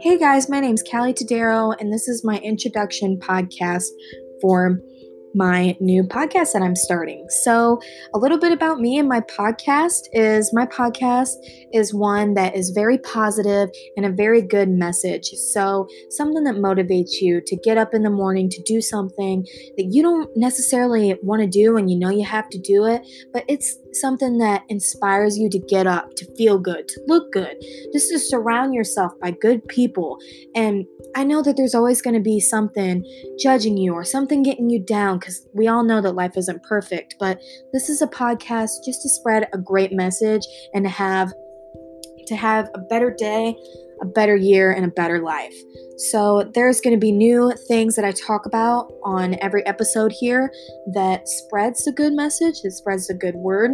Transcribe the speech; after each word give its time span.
Hey 0.00 0.16
guys, 0.16 0.48
my 0.48 0.60
name's 0.60 0.84
Callie 0.88 1.12
Tadero, 1.12 1.74
and 1.80 1.92
this 1.92 2.06
is 2.06 2.22
my 2.24 2.38
introduction 2.38 3.18
podcast 3.18 3.88
for 4.40 4.78
my 5.34 5.76
new 5.80 6.04
podcast 6.04 6.52
that 6.52 6.62
I'm 6.62 6.76
starting. 6.76 7.26
So, 7.42 7.80
a 8.14 8.18
little 8.18 8.38
bit 8.38 8.52
about 8.52 8.78
me 8.78 8.96
and 8.96 9.08
my 9.08 9.20
podcast 9.22 10.02
is 10.12 10.52
my 10.52 10.66
podcast 10.66 11.30
is 11.72 11.92
one 11.92 12.34
that 12.34 12.54
is 12.54 12.70
very 12.70 12.98
positive 12.98 13.70
and 13.96 14.06
a 14.06 14.10
very 14.10 14.40
good 14.40 14.68
message. 14.68 15.26
So, 15.52 15.88
something 16.10 16.44
that 16.44 16.54
motivates 16.54 17.20
you 17.20 17.40
to 17.46 17.56
get 17.56 17.76
up 17.76 17.92
in 17.92 18.04
the 18.04 18.10
morning 18.10 18.48
to 18.50 18.62
do 18.62 18.80
something 18.80 19.44
that 19.76 19.88
you 19.90 20.02
don't 20.02 20.30
necessarily 20.36 21.16
want 21.22 21.42
to 21.42 21.48
do 21.48 21.76
and 21.76 21.90
you 21.90 21.98
know 21.98 22.10
you 22.10 22.24
have 22.24 22.48
to 22.50 22.58
do 22.58 22.86
it, 22.86 23.02
but 23.32 23.44
it's 23.48 23.76
something 23.92 24.38
that 24.38 24.62
inspires 24.68 25.38
you 25.38 25.48
to 25.50 25.58
get 25.58 25.86
up, 25.86 26.14
to 26.16 26.36
feel 26.36 26.58
good, 26.58 26.88
to 26.88 27.00
look 27.06 27.32
good, 27.32 27.56
just 27.92 28.10
to 28.10 28.18
surround 28.18 28.74
yourself 28.74 29.12
by 29.20 29.30
good 29.30 29.66
people. 29.68 30.18
And 30.54 30.84
I 31.16 31.24
know 31.24 31.42
that 31.42 31.56
there's 31.56 31.74
always 31.74 32.02
going 32.02 32.14
to 32.14 32.20
be 32.20 32.40
something 32.40 33.04
judging 33.38 33.76
you 33.76 33.92
or 33.94 34.04
something 34.04 34.42
getting 34.42 34.70
you 34.70 34.82
down 34.82 35.18
because 35.18 35.46
we 35.54 35.68
all 35.68 35.82
know 35.82 36.00
that 36.00 36.12
life 36.12 36.36
isn't 36.36 36.62
perfect. 36.62 37.16
But 37.18 37.40
this 37.72 37.88
is 37.88 38.02
a 38.02 38.06
podcast 38.06 38.84
just 38.84 39.02
to 39.02 39.08
spread 39.08 39.48
a 39.52 39.58
great 39.58 39.92
message 39.92 40.42
and 40.74 40.84
to 40.84 40.90
have 40.90 41.32
to 42.26 42.36
have 42.36 42.68
a 42.74 42.78
better 42.78 43.14
day, 43.16 43.56
a 44.00 44.06
better 44.06 44.36
year, 44.36 44.72
and 44.72 44.84
a 44.84 44.88
better 44.88 45.20
life. 45.20 45.54
So, 45.98 46.50
there's 46.54 46.80
going 46.80 46.94
to 46.94 47.00
be 47.00 47.12
new 47.12 47.52
things 47.66 47.96
that 47.96 48.04
I 48.04 48.12
talk 48.12 48.46
about 48.46 48.92
on 49.02 49.36
every 49.40 49.66
episode 49.66 50.12
here 50.12 50.52
that 50.94 51.28
spreads 51.28 51.84
the 51.84 51.92
good 51.92 52.12
message, 52.12 52.62
that 52.62 52.72
spreads 52.72 53.08
the 53.08 53.14
good 53.14 53.34
word. 53.34 53.72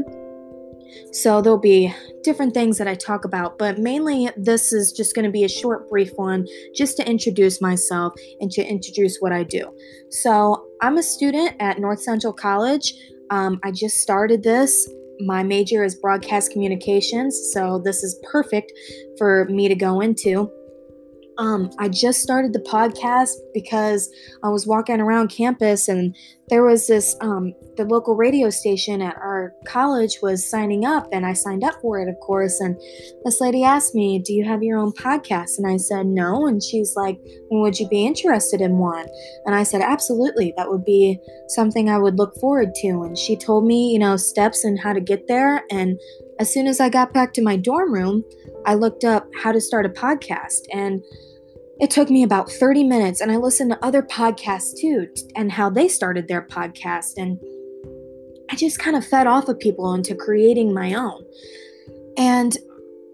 So, 1.13 1.43
there'll 1.43 1.59
be 1.59 1.93
different 2.23 2.55
things 2.55 2.79
that 2.79 2.89
I 2.89 2.95
talk 2.95 3.25
about, 3.25 3.59
but 3.59 3.79
mainly 3.79 4.31
this 4.37 4.73
is 4.73 4.93
just 4.93 5.15
going 5.15 5.27
to 5.27 5.31
be 5.31 5.45
a 5.45 5.49
short, 5.49 5.89
brief 5.89 6.11
one 6.17 6.47
just 6.75 6.97
to 6.97 7.09
introduce 7.09 7.61
myself 7.61 8.15
and 8.41 8.51
to 8.53 8.67
introduce 8.67 9.19
what 9.19 9.33
I 9.33 9.43
do. 9.43 9.71
So, 10.11 10.67
I'm 10.81 10.97
a 10.97 11.03
student 11.03 11.57
at 11.61 11.79
North 11.79 12.01
Central 12.01 12.33
College. 12.33 12.95
Um, 13.31 13.61
I 13.65 13.71
just 13.71 13.99
started 13.99 14.43
this 14.43 14.89
my 15.21 15.43
major 15.43 15.85
is 15.85 15.95
broadcast 15.95 16.53
communications, 16.53 17.51
so 17.53 17.81
this 17.85 18.03
is 18.03 18.21
perfect 18.31 18.73
for 19.19 19.47
me 19.47 19.69
to 19.69 19.75
go 19.75 20.01
into. 20.01 20.51
Um, 21.39 21.71
I 21.79 21.89
just 21.89 22.21
started 22.21 22.53
the 22.53 22.61
podcast 22.61 23.33
because 23.53 24.11
I 24.43 24.49
was 24.49 24.67
walking 24.67 25.01
around 25.01 25.29
campus 25.29 25.89
and 25.89 26.15
there 26.49 26.63
was 26.63 26.87
this 26.87 27.17
um, 27.21 27.55
the 27.77 27.85
local 27.85 28.15
radio 28.15 28.51
station 28.51 29.01
at 29.01 29.17
our 29.17 29.53
college 29.67 30.19
was 30.23 30.49
signing 30.49 30.85
up 30.85 31.09
and 31.11 31.25
I 31.25 31.33
signed 31.33 31.65
up 31.65 31.75
for 31.81 31.99
it 31.99 32.09
of 32.09 32.19
course. 32.21 32.61
And 32.61 32.77
this 33.25 33.41
lady 33.41 33.65
asked 33.65 33.95
me 33.95 34.21
do 34.25 34.33
you 34.33 34.45
have 34.45 34.63
your 34.63 34.79
own 34.79 34.93
podcast? 34.93 35.59
And 35.59 35.67
I 35.67 35.79
said 35.79 36.07
no. 36.07 36.47
And 36.47 36.63
she's 36.63 36.95
like 36.97 37.19
well, 37.51 37.63
would 37.63 37.79
you 37.79 37.89
be 37.89 38.07
interested 38.07 38.61
in 38.61 38.79
one? 38.79 39.07
And 39.47 39.55
I 39.55 39.63
said 39.63 39.81
absolutely. 39.81 40.53
That 40.57 40.71
would 40.71 40.85
be 40.85 41.19
something 41.49 41.89
I 41.89 41.99
would 41.99 42.19
look 42.19 42.35
forward 42.37 42.75
to. 42.83 42.89
And 43.03 43.17
she 43.17 43.37
told 43.37 43.67
me 43.67 43.93
you 43.93 43.99
know 43.99 44.17
steps 44.17 44.65
and 44.65 44.79
how 44.79 44.93
to 44.93 45.01
get 45.01 45.27
there. 45.27 45.65
And 45.71 45.99
as 46.39 46.53
soon 46.53 46.67
as 46.67 46.81
I 46.81 46.89
got 46.89 47.13
back 47.13 47.33
to 47.35 47.43
my 47.43 47.57
dorm 47.57 47.93
room 47.93 48.25
I 48.67 48.75
looked 48.75 49.05
up 49.05 49.29
how 49.43 49.53
to 49.53 49.61
start 49.61 49.87
a 49.87 49.91
podcast 49.91 50.63
and 50.73 51.03
it 51.81 51.91
took 51.91 52.09
me 52.09 52.23
about 52.23 52.51
30 52.51 52.85
minutes, 52.85 53.21
and 53.21 53.33
I 53.33 53.37
listened 53.37 53.73
to 53.73 53.85
other 53.85 54.03
podcasts 54.03 54.79
too, 54.79 55.09
and 55.35 55.51
how 55.51 55.71
they 55.71 55.89
started 55.89 56.29
their 56.29 56.43
podcast. 56.47 57.15
And 57.17 57.39
I 58.51 58.57
just 58.57 58.79
kind 58.79 58.97
of 58.97 59.05
fed 59.05 59.27
off 59.27 59.49
of 59.49 59.59
people 59.59 59.93
into 59.93 60.15
creating 60.15 60.73
my 60.73 60.95
own. 60.95 61.25
And 62.17 62.57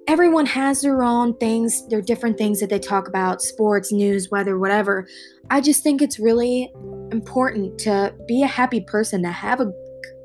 everyone 0.07 0.45
has 0.45 0.83
their 0.83 1.03
own 1.03 1.37
things, 1.39 1.89
their 1.89 2.03
different 2.03 2.37
things 2.37 2.61
that 2.61 2.69
they 2.69 2.79
talk 2.79 3.09
about 3.09 3.41
sports, 3.41 3.93
news, 3.93 4.31
weather, 4.31 4.59
whatever. 4.59 5.09
I 5.49 5.63
just 5.63 5.83
think 5.83 6.03
it's 6.03 6.19
really 6.19 6.71
important 7.13 7.79
to 7.81 8.15
be 8.29 8.43
a 8.43 8.47
happy 8.47 8.83
person, 8.83 9.23
to 9.23 9.31
have 9.31 9.61
a 9.61 9.73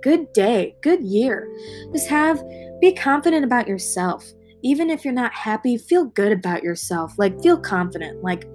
good 0.01 0.31
day, 0.33 0.75
good 0.81 1.01
year. 1.03 1.47
Just 1.93 2.07
have, 2.07 2.43
be 2.81 2.93
confident 2.93 3.45
about 3.45 3.67
yourself 3.67 4.25
even 4.65 4.89
if 4.89 5.05
you're 5.05 5.13
not 5.13 5.31
happy, 5.31 5.77
feel 5.77 6.05
good 6.05 6.31
about 6.31 6.63
yourself. 6.63 7.13
Like, 7.19 7.39
feel 7.43 7.55
confident. 7.55 8.23
Like, 8.23 8.47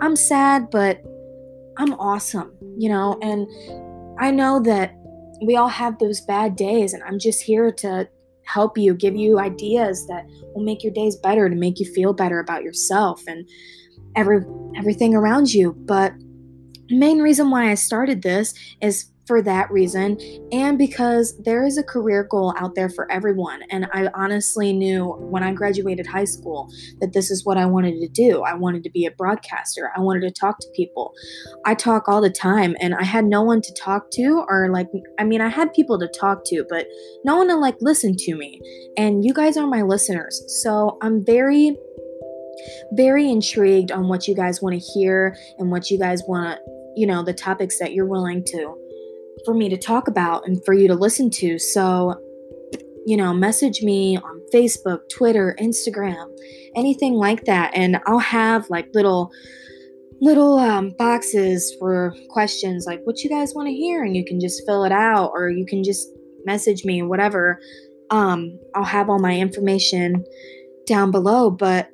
I'm 0.00 0.16
sad, 0.16 0.70
but 0.70 1.02
I'm 1.76 1.92
awesome, 2.00 2.56
you 2.78 2.88
know? 2.88 3.18
And 3.20 3.46
I 4.18 4.30
know 4.30 4.60
that 4.62 4.94
we 5.42 5.56
all 5.56 5.68
have 5.68 5.98
those 5.98 6.22
bad 6.22 6.56
days, 6.56 6.94
and 6.94 7.02
I'm 7.04 7.18
just 7.18 7.42
here 7.42 7.70
to 7.70 8.08
help 8.46 8.78
you, 8.78 8.94
give 8.94 9.14
you 9.14 9.38
ideas 9.38 10.06
that 10.06 10.24
will 10.54 10.64
make 10.64 10.82
your 10.82 10.92
days 10.94 11.16
better, 11.16 11.50
to 11.50 11.54
make 11.54 11.78
you 11.78 11.92
feel 11.92 12.14
better 12.14 12.40
about 12.40 12.62
yourself 12.62 13.22
and 13.28 13.46
every 14.16 14.40
everything 14.74 15.14
around 15.14 15.52
you. 15.52 15.74
But 15.80 16.14
the 16.88 16.96
main 16.96 17.18
reason 17.18 17.50
why 17.50 17.70
I 17.70 17.74
started 17.74 18.22
this 18.22 18.54
is 18.80 19.10
for 19.28 19.42
that 19.42 19.70
reason 19.70 20.18
and 20.50 20.78
because 20.78 21.36
there 21.42 21.64
is 21.64 21.76
a 21.76 21.82
career 21.82 22.26
goal 22.28 22.54
out 22.56 22.74
there 22.74 22.88
for 22.88 23.10
everyone. 23.12 23.60
And 23.70 23.86
I 23.92 24.08
honestly 24.14 24.72
knew 24.72 25.04
when 25.20 25.42
I 25.42 25.52
graduated 25.52 26.06
high 26.06 26.24
school 26.24 26.68
that 27.00 27.12
this 27.12 27.30
is 27.30 27.44
what 27.44 27.58
I 27.58 27.66
wanted 27.66 28.00
to 28.00 28.08
do. 28.08 28.42
I 28.42 28.54
wanted 28.54 28.82
to 28.84 28.90
be 28.90 29.04
a 29.04 29.10
broadcaster, 29.10 29.92
I 29.94 30.00
wanted 30.00 30.22
to 30.22 30.30
talk 30.30 30.58
to 30.60 30.68
people. 30.74 31.12
I 31.66 31.74
talk 31.74 32.08
all 32.08 32.22
the 32.22 32.30
time 32.30 32.74
and 32.80 32.94
I 32.94 33.04
had 33.04 33.26
no 33.26 33.42
one 33.42 33.60
to 33.60 33.74
talk 33.74 34.10
to, 34.12 34.44
or 34.48 34.70
like, 34.72 34.88
I 35.18 35.24
mean, 35.24 35.42
I 35.42 35.48
had 35.48 35.74
people 35.74 35.98
to 35.98 36.08
talk 36.08 36.44
to, 36.46 36.64
but 36.68 36.86
no 37.24 37.36
one 37.36 37.48
to 37.48 37.56
like 37.56 37.76
listen 37.80 38.16
to 38.16 38.34
me. 38.34 38.60
And 38.96 39.24
you 39.24 39.34
guys 39.34 39.58
are 39.58 39.66
my 39.66 39.82
listeners. 39.82 40.42
So 40.62 40.96
I'm 41.02 41.24
very 41.24 41.76
very 42.94 43.30
intrigued 43.30 43.92
on 43.92 44.08
what 44.08 44.26
you 44.26 44.34
guys 44.34 44.60
want 44.60 44.74
to 44.74 44.80
hear 44.80 45.36
and 45.58 45.70
what 45.70 45.92
you 45.92 45.98
guys 45.98 46.22
want 46.26 46.58
to 46.58 46.72
you 46.96 47.06
know 47.06 47.22
the 47.22 47.32
topics 47.32 47.78
that 47.78 47.92
you're 47.92 48.06
willing 48.06 48.42
to 48.44 48.87
for 49.44 49.54
me 49.54 49.68
to 49.68 49.76
talk 49.76 50.08
about 50.08 50.46
and 50.46 50.64
for 50.64 50.74
you 50.74 50.88
to 50.88 50.94
listen 50.94 51.30
to. 51.30 51.58
So, 51.58 52.14
you 53.06 53.16
know, 53.16 53.32
message 53.32 53.82
me 53.82 54.16
on 54.16 54.40
Facebook, 54.52 55.00
Twitter, 55.10 55.56
Instagram, 55.60 56.26
anything 56.76 57.14
like 57.14 57.44
that. 57.44 57.72
And 57.74 58.00
I'll 58.06 58.18
have 58.18 58.68
like 58.70 58.88
little 58.94 59.30
little 60.20 60.58
um, 60.58 60.90
boxes 60.98 61.74
for 61.78 62.14
questions 62.30 62.86
like 62.86 63.00
what 63.04 63.22
you 63.22 63.30
guys 63.30 63.54
want 63.54 63.68
to 63.68 63.72
hear 63.72 64.02
and 64.02 64.16
you 64.16 64.24
can 64.24 64.40
just 64.40 64.62
fill 64.66 64.84
it 64.84 64.90
out 64.90 65.30
or 65.32 65.48
you 65.48 65.64
can 65.64 65.84
just 65.84 66.08
message 66.44 66.84
me 66.84 67.02
whatever 67.02 67.60
um, 68.10 68.58
i'll 68.74 68.82
have 68.82 69.08
all 69.08 69.20
my 69.20 69.38
information 69.38 70.24
down 70.86 71.12
below 71.12 71.50
but 71.50 71.88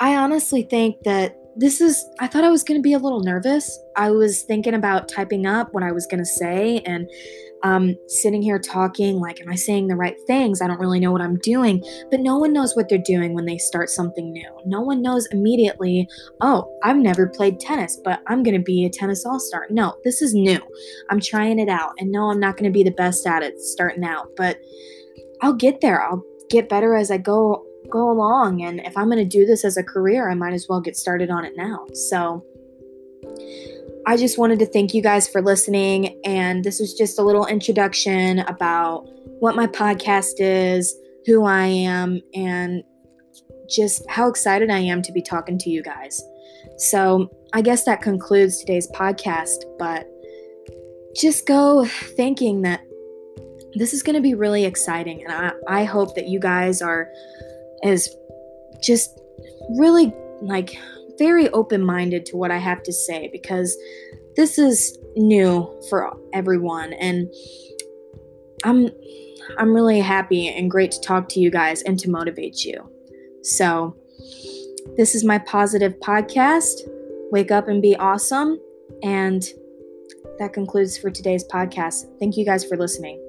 i 0.00 0.16
honestly 0.16 0.62
think 0.62 0.96
that 1.04 1.36
this 1.56 1.80
is 1.80 2.04
i 2.20 2.26
thought 2.26 2.44
i 2.44 2.50
was 2.50 2.64
going 2.64 2.78
to 2.78 2.82
be 2.82 2.92
a 2.92 2.98
little 2.98 3.20
nervous. 3.20 3.78
I 3.96 4.10
was 4.10 4.42
thinking 4.42 4.74
about 4.74 5.08
typing 5.08 5.46
up 5.46 5.68
what 5.72 5.82
i 5.82 5.92
was 5.92 6.06
going 6.06 6.20
to 6.20 6.26
say 6.26 6.80
and 6.86 7.08
um, 7.64 7.94
sitting 8.08 8.42
here 8.42 8.58
talking 8.58 9.20
like 9.20 9.40
am 9.40 9.48
i 9.48 9.54
saying 9.54 9.86
the 9.86 9.94
right 9.94 10.16
things? 10.26 10.60
I 10.60 10.66
don't 10.66 10.80
really 10.80 10.98
know 10.98 11.12
what 11.12 11.20
i'm 11.20 11.38
doing. 11.38 11.84
But 12.10 12.20
no 12.20 12.36
one 12.36 12.52
knows 12.52 12.74
what 12.74 12.88
they're 12.88 12.98
doing 12.98 13.34
when 13.34 13.44
they 13.44 13.58
start 13.58 13.88
something 13.88 14.32
new. 14.32 14.50
No 14.66 14.80
one 14.80 15.02
knows 15.02 15.26
immediately 15.30 16.08
oh 16.40 16.68
i've 16.82 16.96
never 16.96 17.28
played 17.28 17.60
tennis 17.60 18.00
but 18.02 18.20
i'm 18.26 18.42
going 18.42 18.56
to 18.56 18.62
be 18.62 18.84
a 18.84 18.90
tennis 18.90 19.24
all-star. 19.24 19.66
No 19.70 19.94
this 20.04 20.22
is 20.22 20.34
new. 20.34 20.60
I'm 21.10 21.20
trying 21.20 21.58
it 21.58 21.68
out. 21.68 21.92
And 21.98 22.10
no 22.10 22.30
i'm 22.30 22.40
not 22.40 22.56
going 22.56 22.70
to 22.70 22.76
be 22.76 22.82
the 22.82 22.90
best 22.90 23.26
at 23.26 23.42
it 23.42 23.60
starting 23.60 24.04
out 24.04 24.28
but 24.36 24.58
i'll 25.42 25.54
get 25.54 25.80
there. 25.80 26.02
I'll 26.02 26.24
get 26.50 26.68
better 26.68 26.94
as 26.94 27.10
i 27.10 27.18
go 27.18 27.64
go 27.92 28.10
along. 28.10 28.62
And 28.62 28.80
if 28.80 28.96
I'm 28.96 29.06
going 29.06 29.18
to 29.18 29.24
do 29.24 29.44
this 29.44 29.64
as 29.64 29.76
a 29.76 29.82
career, 29.84 30.30
I 30.30 30.34
might 30.34 30.54
as 30.54 30.66
well 30.68 30.80
get 30.80 30.96
started 30.96 31.30
on 31.30 31.44
it 31.44 31.52
now. 31.56 31.86
So 31.92 32.44
I 34.06 34.16
just 34.16 34.38
wanted 34.38 34.58
to 34.60 34.66
thank 34.66 34.94
you 34.94 35.02
guys 35.02 35.28
for 35.28 35.40
listening. 35.40 36.20
And 36.24 36.64
this 36.64 36.80
was 36.80 36.94
just 36.94 37.18
a 37.18 37.22
little 37.22 37.46
introduction 37.46 38.40
about 38.40 39.04
what 39.38 39.54
my 39.54 39.66
podcast 39.66 40.34
is, 40.38 40.94
who 41.26 41.44
I 41.44 41.66
am, 41.66 42.20
and 42.34 42.82
just 43.70 44.08
how 44.10 44.28
excited 44.28 44.70
I 44.70 44.78
am 44.78 45.02
to 45.02 45.12
be 45.12 45.22
talking 45.22 45.58
to 45.58 45.70
you 45.70 45.82
guys. 45.82 46.20
So 46.78 47.30
I 47.52 47.62
guess 47.62 47.84
that 47.84 48.02
concludes 48.02 48.58
today's 48.58 48.90
podcast, 48.90 49.64
but 49.78 50.08
just 51.14 51.46
go 51.46 51.84
thinking 51.84 52.62
that 52.62 52.80
this 53.74 53.92
is 53.92 54.02
going 54.02 54.16
to 54.16 54.22
be 54.22 54.34
really 54.34 54.64
exciting. 54.64 55.22
And 55.24 55.32
I, 55.32 55.52
I 55.82 55.84
hope 55.84 56.14
that 56.16 56.28
you 56.28 56.40
guys 56.40 56.82
are 56.82 57.08
is 57.82 58.14
just 58.82 59.18
really 59.76 60.12
like 60.40 60.76
very 61.18 61.48
open 61.50 61.84
minded 61.84 62.26
to 62.26 62.36
what 62.36 62.50
I 62.50 62.58
have 62.58 62.82
to 62.84 62.92
say 62.92 63.28
because 63.32 63.76
this 64.36 64.58
is 64.58 64.98
new 65.16 65.68
for 65.90 66.16
everyone 66.32 66.92
and 66.94 67.28
I'm 68.64 68.88
I'm 69.58 69.74
really 69.74 70.00
happy 70.00 70.48
and 70.48 70.70
great 70.70 70.92
to 70.92 71.00
talk 71.00 71.28
to 71.30 71.40
you 71.40 71.50
guys 71.50 71.82
and 71.82 71.98
to 71.98 72.10
motivate 72.10 72.64
you. 72.64 72.88
So, 73.42 73.96
this 74.96 75.14
is 75.14 75.24
my 75.24 75.38
positive 75.38 75.94
podcast. 76.00 76.80
Wake 77.30 77.50
up 77.50 77.68
and 77.68 77.82
be 77.82 77.96
awesome. 77.96 78.60
And 79.02 79.42
that 80.38 80.52
concludes 80.52 80.96
for 80.96 81.10
today's 81.10 81.44
podcast. 81.44 82.04
Thank 82.18 82.36
you 82.36 82.44
guys 82.44 82.64
for 82.64 82.76
listening. 82.76 83.20